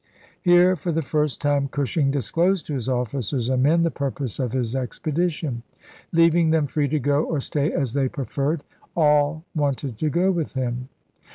Here 0.41 0.75
for 0.75 0.91
the 0.91 1.03
first 1.03 1.39
time 1.41 1.67
Cushing 1.67 2.09
disclosed 2.09 2.65
to 2.65 2.73
his 2.73 2.89
officers 2.89 3.49
and 3.49 3.61
men 3.61 3.83
the 3.83 3.91
purpose 3.91 4.39
of 4.39 4.51
his 4.51 4.75
expedition, 4.75 5.61
leaving 6.11 6.49
them 6.49 6.65
free 6.65 6.87
to 6.87 6.97
go 6.97 7.21
or 7.23 7.39
stay 7.39 7.71
as 7.71 7.93
they 7.93 8.09
preferred; 8.09 8.63
all 8.95 9.43
wanted 9.53 9.99
to 9.99 10.09
go 10.09 10.31
with 10.31 10.53
him. 10.53 10.89